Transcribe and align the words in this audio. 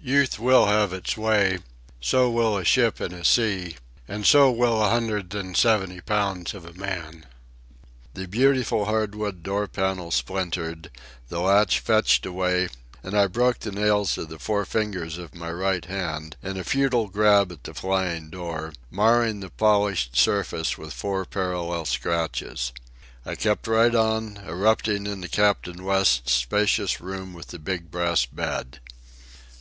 Youth 0.00 0.38
will 0.38 0.66
have 0.66 0.92
its 0.92 1.16
way. 1.16 1.58
So 2.00 2.30
will 2.30 2.56
a 2.56 2.64
ship 2.64 3.00
in 3.00 3.12
a 3.12 3.24
sea. 3.24 3.78
And 4.06 4.24
so 4.24 4.48
will 4.48 4.80
a 4.80 4.88
hundred 4.90 5.34
and 5.34 5.56
seventy 5.56 6.00
pounds 6.00 6.54
of 6.54 6.64
a 6.64 6.72
man. 6.72 7.26
The 8.14 8.28
beautiful 8.28 8.84
hardwood 8.84 9.42
door 9.42 9.66
panel 9.66 10.12
splintered, 10.12 10.88
the 11.30 11.40
latch 11.40 11.80
fetched 11.80 12.24
away, 12.24 12.68
and 13.02 13.18
I 13.18 13.26
broke 13.26 13.58
the 13.58 13.72
nails 13.72 14.16
of 14.18 14.28
the 14.28 14.38
four 14.38 14.64
fingers 14.64 15.18
of 15.18 15.34
my 15.34 15.50
right 15.50 15.84
hand 15.84 16.36
in 16.44 16.56
a 16.58 16.62
futile 16.62 17.08
grab 17.08 17.50
at 17.50 17.64
the 17.64 17.74
flying 17.74 18.30
door, 18.30 18.72
marring 18.88 19.40
the 19.40 19.50
polished 19.50 20.16
surface 20.16 20.78
with 20.78 20.92
four 20.92 21.24
parallel 21.24 21.86
scratches. 21.86 22.70
I 23.26 23.34
kept 23.34 23.66
right 23.66 23.96
on, 23.96 24.44
erupting 24.46 25.08
into 25.08 25.28
Captain 25.28 25.82
West's 25.82 26.30
spacious 26.34 27.00
room 27.00 27.34
with 27.34 27.48
the 27.48 27.58
big 27.58 27.90
brass 27.90 28.24
bed. 28.26 28.78